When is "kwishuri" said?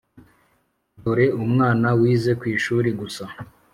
2.39-2.89